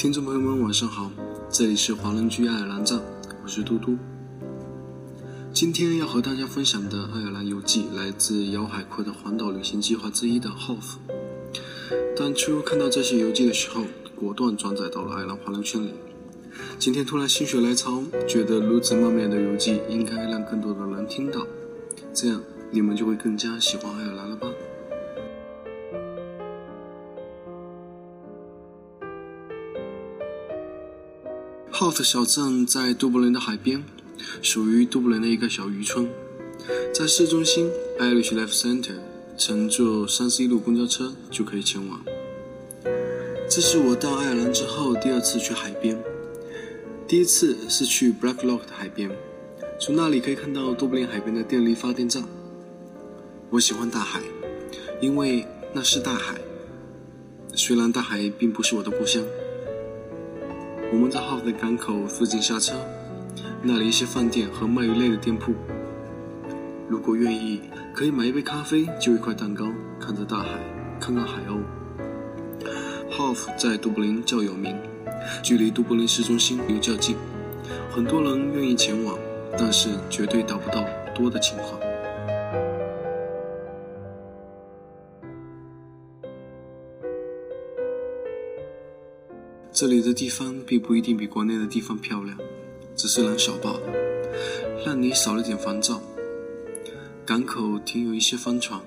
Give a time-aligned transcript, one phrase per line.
[0.00, 1.10] 听众朋友们，晚上好，
[1.50, 2.98] 这里是华人居爱尔兰站，
[3.44, 3.98] 我是嘟嘟。
[5.52, 10.96] 今天要和大家分享的爱尔兰游记来自姚海阔的环岛旅行计划之一的 Hof。
[12.16, 13.82] 当初看到这些游记的时候，
[14.16, 15.92] 果断转载到了爱尔兰华人圈里。
[16.78, 21.46] 今天突然心血来潮，觉得如此曼妙的游记应该让更多的人听到，
[22.14, 22.40] 这样
[22.70, 24.48] 你们就会更加喜欢爱尔兰了吧。
[31.80, 33.82] Hot 小镇在都柏林的海边，
[34.42, 36.06] 属于都柏林的一个小渔村。
[36.92, 38.96] 在市中心 Irish Life Center，
[39.38, 42.04] 乘坐三 C 路公交车就可以前往。
[43.48, 45.98] 这是我到爱尔兰之后第二次去海边，
[47.08, 49.10] 第一次是去 Blacklock 的海边，
[49.80, 52.22] 从那里可以看到都柏林海边的电力发电站。
[53.48, 54.20] 我喜欢大海，
[55.00, 56.38] 因为那是大海。
[57.54, 59.24] 虽然大海并不是我的故乡。
[60.92, 62.74] 我们在 Hof 的港口附近下车，
[63.62, 65.54] 那里一些饭店和卖鱼类的店铺。
[66.88, 67.60] 如果愿意，
[67.94, 69.66] 可以买一杯咖啡，就一块蛋糕，
[70.00, 70.48] 看着大海，
[70.98, 71.60] 看看海鸥。
[73.08, 74.76] Hof 在都柏林较有名，
[75.44, 77.14] 距离都柏林市中心又较近，
[77.88, 79.16] 很多人愿意前往，
[79.56, 81.80] 但是绝对达不到多的情况。
[89.80, 92.36] 这里的地方并不一定比国内的地方漂亮，
[92.94, 93.80] 只是人少罢了，
[94.84, 96.02] 让你少了点烦躁。
[97.24, 98.78] 港口停有一些帆船，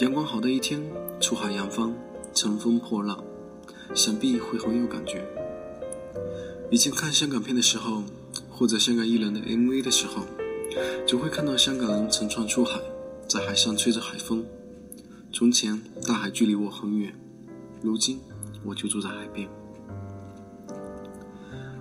[0.00, 0.86] 阳光好的一天
[1.18, 1.96] 出海扬帆，
[2.34, 3.24] 乘风破浪，
[3.94, 5.26] 想必会很有感觉。
[6.70, 8.02] 以前看香港片的时候，
[8.50, 10.26] 或者香港艺人的 MV 的时候，
[11.06, 12.78] 总会看到香港人乘船出海，
[13.26, 14.44] 在海上吹着海风。
[15.32, 17.18] 从前大海距离我很远，
[17.80, 18.20] 如今
[18.62, 19.48] 我就住在海边。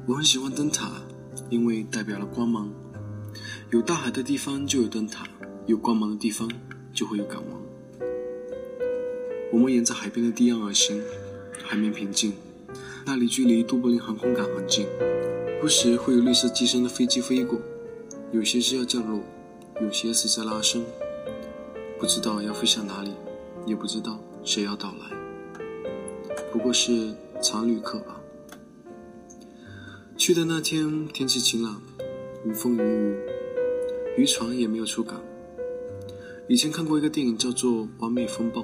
[0.07, 0.91] 我很喜欢灯塔，
[1.49, 2.71] 因为代表了光芒。
[3.71, 5.25] 有大海的地方就有灯塔，
[5.65, 6.47] 有光芒的地方
[6.93, 8.07] 就会有港湾。
[9.51, 11.01] 我们沿着海边的堤岸而行，
[11.63, 12.33] 海面平静，
[13.03, 14.85] 那里距离都柏林航空港很近，
[15.59, 17.59] 不时会有绿色机身的飞机飞过，
[18.31, 19.23] 有些是要降落，
[19.81, 20.85] 有些是在拉升，
[21.99, 23.11] 不知道要飞向哪里，
[23.65, 25.17] 也不知道谁要到来，
[26.51, 28.21] 不过是常旅客吧。
[30.17, 31.81] 去的那天天气晴朗，
[32.45, 33.15] 无风无雨，
[34.17, 35.21] 渔船也没有出港。
[36.47, 38.61] 以前看过一个电影叫做《完美风暴》，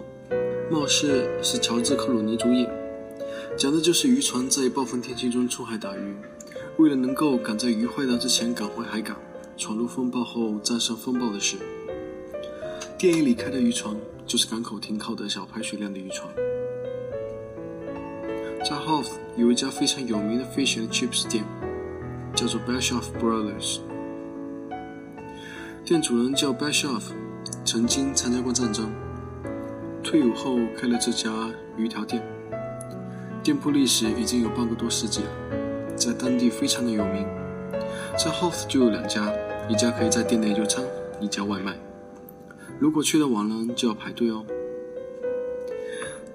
[0.71, 2.71] 貌似是乔治·克鲁尼主演，
[3.57, 6.15] 讲的就是渔船在暴风天气中出海打鱼，
[6.77, 9.17] 为了能够赶在鱼坏掉之前赶回海港，
[9.57, 11.57] 闯入风暴后战胜风暴的事。
[12.97, 13.93] 电影里开的渔船
[14.25, 16.33] 就是港口停靠的小排水量的渔船。
[18.63, 21.43] 在 Hof 有一家非常有名的 fish and chips 店，
[22.35, 23.79] 叫做 Bashoff Brothers。
[25.83, 27.01] 店主人叫 Bashoff，
[27.65, 28.91] 曾经参加过战争，
[30.03, 31.31] 退伍后开了这家
[31.75, 32.21] 鱼条店。
[33.41, 35.29] 店铺历史已经有半个多世纪了，
[35.95, 37.25] 在当地非常的有名。
[38.15, 39.33] 在 Hof 就有两家，
[39.67, 40.85] 一家可以在店内就餐，
[41.19, 41.75] 一家外卖。
[42.79, 44.45] 如果去的晚了，就要排队哦。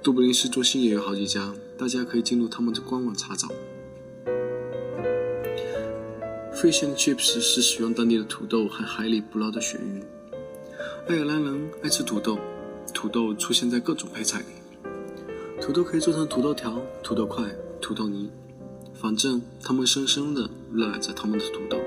[0.02, 1.54] 都柏林市中心也有好几家。
[1.78, 3.48] 大家可以进入他们的官网查找。
[6.54, 10.02] Fish and chips 是使用当地的土豆和海里捕捞的鳕鱼。
[11.06, 12.38] 爱尔兰人爱吃土豆，
[12.94, 14.46] 土豆出现在各种配菜里。
[15.60, 17.44] 土豆可以做成土豆条、土豆块、
[17.80, 18.30] 土豆泥，
[18.94, 21.78] 反正他们深深的热爱着他们的土豆。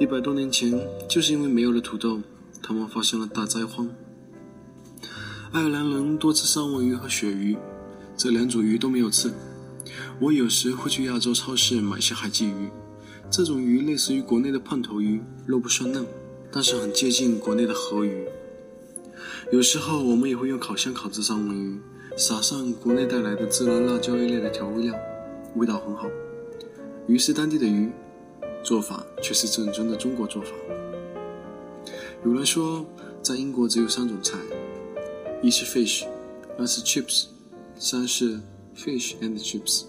[0.00, 0.72] 一百多年前，
[1.06, 2.20] 就是因为没有了土豆，
[2.62, 3.88] 他们发生了大灾荒。
[5.52, 7.56] 爱尔兰人多吃三文鱼和鳕鱼。
[8.16, 9.32] 这两种鱼都没有刺。
[10.18, 12.70] 我有时会去亚洲超市买些海鲫鱼，
[13.30, 16.06] 这种鱼类似于国内的胖头鱼，肉不算嫩，
[16.50, 18.26] 但是很接近国内的河鱼。
[19.52, 21.80] 有时候我们也会用烤箱烤制三文鱼，
[22.16, 24.94] 撒上国内带来的孜然、辣椒一类的调味料，
[25.54, 26.08] 味道很好。
[27.06, 27.92] 鱼是当地的鱼，
[28.64, 30.48] 做法却是正宗的中国做法。
[32.24, 32.84] 有人说，
[33.22, 34.38] 在英国只有三种菜，
[35.42, 36.04] 一是 fish，
[36.58, 37.26] 二是 chips。
[37.78, 38.40] 三是
[38.74, 39.84] fish and chips。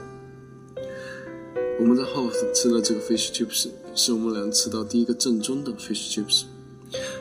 [1.79, 6.43] 我们在 house 吃了这个 fish chips，是我们俩吃到第一个正宗的 fish chips。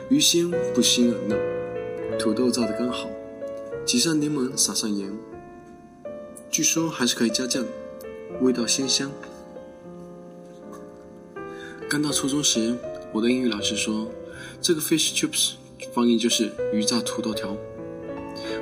[0.09, 3.09] 鱼鲜不腥而嫩，土豆炸的刚好，
[3.85, 5.09] 挤上柠檬，撒上盐。
[6.51, 7.65] 据说还是可以加酱，
[8.41, 9.09] 味道鲜香。
[11.89, 12.75] 刚到初中时，
[13.13, 14.11] 我的英语老师说，
[14.61, 15.53] 这个 fish chips
[15.93, 17.55] 翻译就是鱼炸土豆条。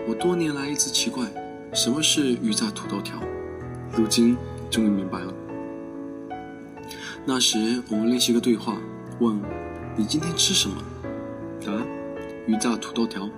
[0.08, 1.28] 我多年来一直奇怪。
[1.76, 3.22] 什么是鱼炸土豆条？
[3.92, 4.38] 如今
[4.72, 5.34] 终于明白了。
[7.26, 8.78] 那时我们练习个对话，
[9.20, 9.38] 问
[9.98, 10.78] ：“你今天吃什么？”
[11.66, 11.74] 答
[12.48, 13.30] ：“鱼炸土豆条。”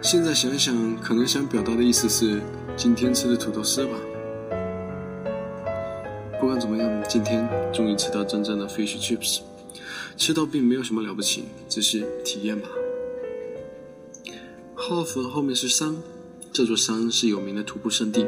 [0.00, 2.40] 现在想想，可能想表达的意思是
[2.74, 3.98] 今天吃的土豆丝吧。
[6.40, 9.40] 不管怎么样，今天终于吃到真正的 fish chips，
[10.16, 12.66] 吃到并没有什么了不起，只是体验吧。
[14.74, 15.96] half 后面是山，
[16.58, 18.26] 这座山是有名的徒步圣地，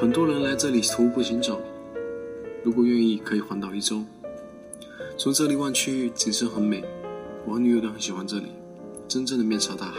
[0.00, 1.62] 很多人来这里徒步行走。
[2.64, 4.02] 如果愿意，可以环岛一周。
[5.16, 6.82] 从这里望去，景色很美，
[7.46, 8.46] 我和女友都很喜欢这里，
[9.06, 9.98] 真正的面朝大海。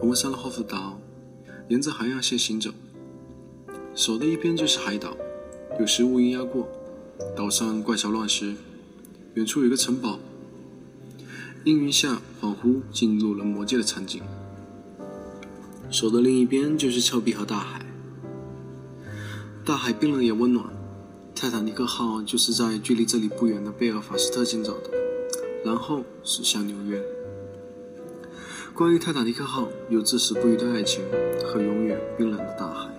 [0.00, 0.96] 我们上了霍夫岛，
[1.66, 2.70] 沿着海岸线行走，
[3.96, 5.16] 手的一边就是海岛，
[5.80, 6.68] 有时乌云压过，
[7.36, 8.54] 岛上怪潮乱石，
[9.34, 10.20] 远处有个城堡。
[11.64, 14.22] 阴云下，仿佛进入了魔界的场景。
[15.90, 17.80] 手的另一边就是峭壁和大海，
[19.64, 20.66] 大海冰冷也温暖。
[21.34, 24.90] 泰坦尼克号就是在距离这里不远的贝尔法斯特建造的，
[25.64, 27.02] 然后驶向纽约。
[28.74, 31.02] 关于泰坦尼克号，有至死不渝的爱情
[31.44, 32.90] 和永远冰冷的大海。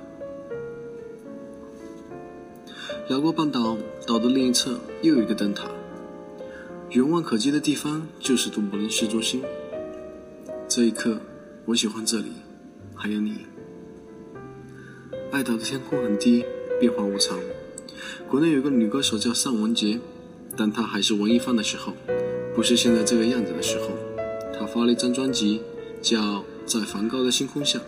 [3.07, 3.77] 辽国半岛
[4.07, 5.69] 岛的另一侧又有一个灯塔。
[6.91, 9.44] 远望可及的地方就是都柏林市中心。
[10.68, 11.19] 这一刻，
[11.65, 12.31] 我喜欢这里，
[13.01, 13.46] 还有你。
[15.31, 16.44] 爱岛的天空很低，
[16.81, 17.40] 变化无常。
[18.28, 20.01] 国内有个女歌手叫尚雯婕，
[20.57, 21.94] 但她还是文艺范的时候，
[22.54, 23.92] 不是现在这个样子的时候。
[24.54, 25.62] 她发了一张专辑，
[26.01, 26.19] 叫
[26.66, 27.80] 《在梵高的星空下》。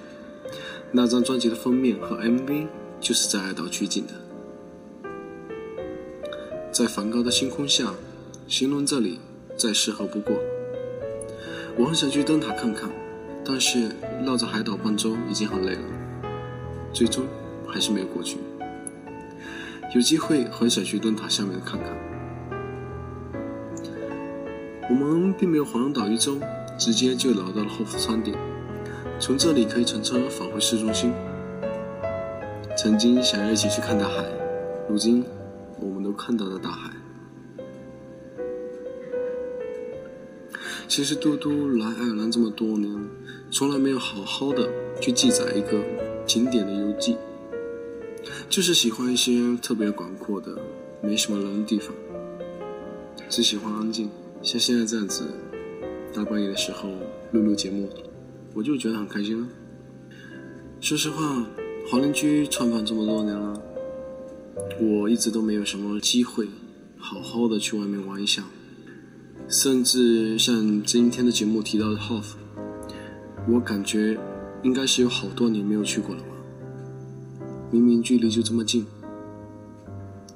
[0.93, 2.67] 那张专辑的封面和 MV
[3.01, 4.13] 就是在爱岛取景的。
[6.71, 7.93] 在梵高的星空下。
[8.47, 9.17] 形容这里
[9.55, 10.37] 再适合不过。
[11.77, 12.91] 我很想去灯塔看看，
[13.51, 13.89] 但是
[14.25, 15.81] 绕着海岛半周已经很累了，
[16.93, 17.25] 最终
[17.67, 18.37] 还是没有过去。
[19.93, 21.89] 有机会很想去灯塔下面看看。
[24.89, 26.39] 我们并没有环岛一周，
[26.77, 28.33] 直接就来到了后福山顶，
[29.19, 31.11] 从这里可以乘车返回市中心。
[32.77, 34.23] 曾经想要一起去看大海，
[34.87, 35.25] 如今
[35.77, 36.89] 我们都看到了大海。
[40.87, 42.91] 其实嘟嘟来爱尔兰这么多年，
[43.51, 44.69] 从来没有好好的
[45.01, 45.83] 去记载一个
[46.25, 47.17] 景点的游记，
[48.49, 50.57] 就是喜欢一些特别广阔的、
[51.03, 51.93] 没什么人的地方，
[53.27, 54.09] 只喜欢安静。
[54.41, 55.25] 像现在这样子，
[56.13, 56.89] 大半夜的时候
[57.33, 57.89] 录录节目，
[58.53, 59.47] 我就觉得很开心了。
[60.79, 61.45] 说实话，
[61.89, 63.61] 华人居创办这么多年了，
[64.79, 66.47] 我一直都没有什么机会
[66.97, 68.45] 好好的去外面玩一下。
[69.49, 72.35] 甚至像今天的节目提到的 Hof，
[73.51, 74.17] 我感觉
[74.63, 76.29] 应该是有好多年没有去过了吧。
[77.69, 78.85] 明明距离就这么近，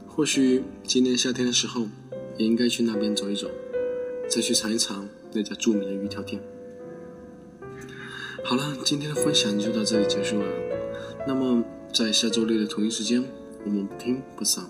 [0.06, 1.88] 或许今年夏天的时候
[2.38, 3.50] 也应该去那边走一走，
[4.30, 6.42] 再去尝一尝那家著名的鱼条店。
[8.44, 10.46] 好了，今天的分享就到这里结束了。
[11.26, 11.64] 那么
[11.94, 13.24] 在下周六的同一时间，
[13.66, 14.66] 我们不听不散。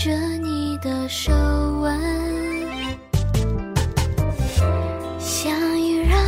[0.00, 1.30] 着你的手
[1.82, 2.00] 纹，
[5.18, 6.18] 相遇让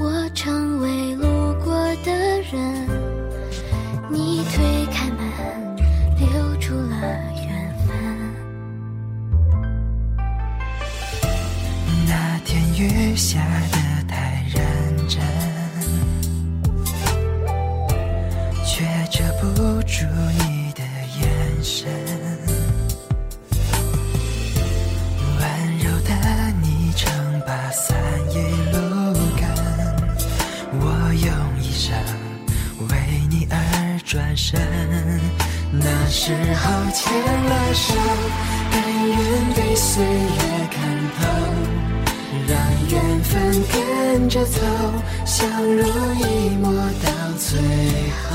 [0.00, 1.72] 我成为路过
[2.04, 2.88] 的人。
[4.08, 5.20] 你推开门，
[6.18, 7.00] 留住了
[7.46, 7.94] 缘分。
[12.08, 13.38] 那天雨下
[13.70, 14.60] 的太认
[15.06, 15.22] 真，
[18.66, 19.46] 却遮不
[19.82, 20.04] 住
[20.40, 20.82] 你的
[21.20, 21.88] 眼神。
[27.72, 27.96] 伞
[28.30, 28.34] 一
[28.72, 28.76] 路
[29.36, 29.42] 跟，
[30.80, 30.84] 我
[31.14, 31.28] 用
[31.62, 31.94] 一生
[32.88, 32.92] 为
[33.28, 33.54] 你而
[34.04, 34.60] 转身。
[35.72, 37.94] 那时候牵了手，
[38.72, 38.74] 甘
[39.08, 39.18] 愿
[39.54, 40.78] 被岁月看
[41.16, 41.20] 透。
[42.48, 42.58] 让
[42.88, 43.30] 缘分
[43.72, 44.58] 跟着走，
[45.24, 45.84] 相濡
[46.18, 47.08] 以沫到
[47.38, 47.48] 最
[48.26, 48.28] 后。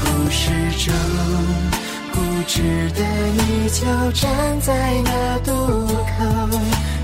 [0.00, 0.42] 故事
[0.78, 0.94] 中，
[2.46, 2.62] 只
[2.92, 6.58] 得你就站在那渡口，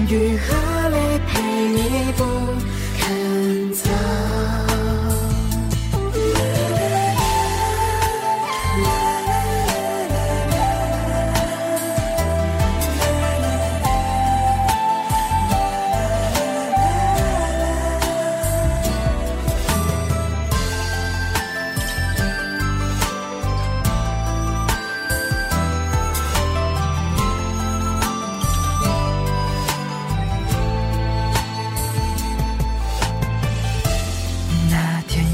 [0.09, 2.52] 雨和泪陪你不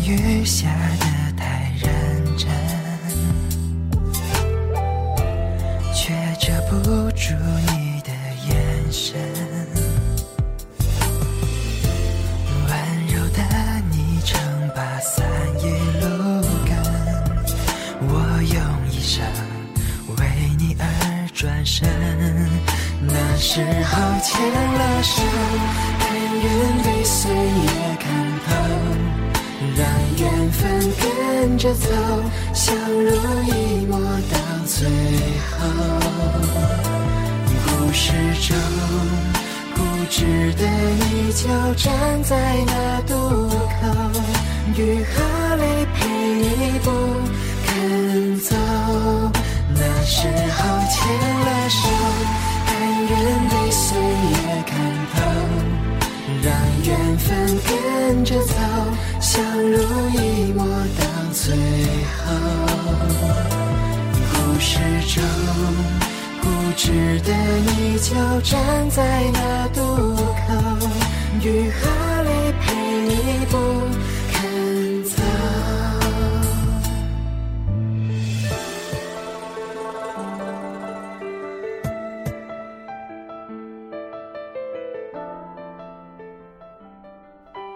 [0.08, 0.66] 雨下
[1.00, 2.48] 的太认真，
[5.94, 6.76] 却遮不
[7.10, 7.34] 住
[7.66, 8.10] 你的
[8.48, 8.56] 眼
[8.90, 9.20] 神。
[12.64, 12.72] 温
[13.08, 13.42] 柔的
[13.90, 14.40] 你撑
[14.74, 15.26] 把伞
[15.58, 15.62] 一
[16.00, 16.06] 路
[16.64, 16.72] 跟，
[18.08, 18.10] 我
[18.44, 18.56] 用
[18.90, 19.22] 一生
[20.16, 20.24] 为
[20.56, 20.82] 你而
[21.34, 21.86] 转身。
[23.02, 25.22] 那时候牵了手，
[26.00, 26.48] 看远
[26.82, 28.08] 比岁月看
[28.46, 28.48] 透。
[31.40, 31.88] 跟着走，
[32.52, 33.12] 相濡
[33.46, 34.88] 以沫到最
[35.46, 35.56] 后。
[37.64, 38.56] 故事中
[39.72, 39.78] 固
[40.10, 42.34] 执的你就站在
[42.66, 43.14] 那渡
[43.46, 43.86] 口，
[44.76, 46.44] 雨和泪陪你
[46.82, 46.90] 不
[47.68, 48.56] 肯走。
[49.76, 50.58] 那时候
[50.90, 50.98] 牵
[51.46, 51.78] 了手，
[52.66, 52.68] 看
[53.06, 53.14] 远
[53.48, 54.34] 比岁月
[54.66, 54.74] 看
[55.14, 55.16] 透。
[56.42, 56.46] 让
[56.84, 57.28] 缘分
[57.64, 58.54] 跟着走，
[59.20, 59.76] 相濡
[60.14, 60.64] 以沫
[60.98, 61.07] 到
[61.48, 61.56] 最后。
[64.34, 65.24] 故事中
[66.42, 69.80] 固执的你就站在那渡
[70.14, 70.52] 口，
[71.42, 73.56] 雨和泪陪你不
[74.30, 75.22] 肯走。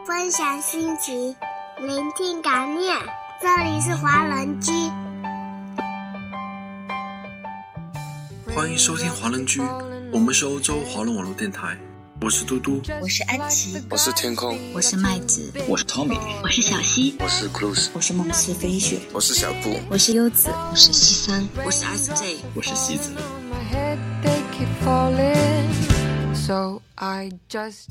[0.07, 1.35] 分享心情，
[1.79, 2.95] 聆听感念。
[3.43, 4.71] 这里是华人居，
[8.55, 9.61] 欢迎收听华人居，
[10.13, 11.77] 我们是欧洲华人网络电台，
[12.21, 23.11] 我是嘟嘟，我是安琪，我是天空，我是麦子，我是 Tommy，我是小溪，我是 Cruz，我是梦似飞雪，我是小布，我是优子，我是西三，我是 SJ，我是西子。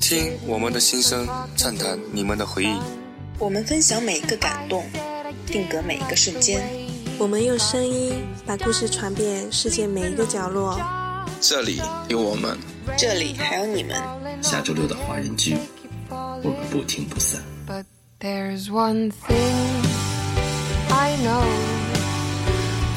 [0.00, 1.28] 听我们的心声，
[1.58, 2.74] 畅谈你们的回忆。
[3.38, 4.84] 我们分享每一个感动，
[5.46, 6.62] 定格每一个瞬间。
[7.18, 10.80] 我们用声音把故事传遍世界每一个角落。
[11.40, 12.56] 这里有我们，
[12.96, 13.96] 这里还有你们。
[14.42, 15.56] 下周六的华人居，
[16.10, 17.40] 我们不听不散。
[17.66, 17.84] But
[18.18, 19.82] there's one thing
[20.90, 21.44] I know,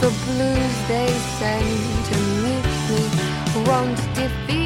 [0.01, 3.01] the blues they send to meet me
[3.65, 4.64] won't defeat.